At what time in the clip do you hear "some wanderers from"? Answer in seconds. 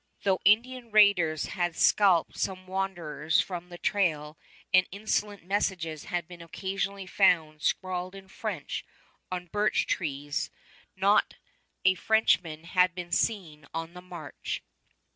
2.35-3.69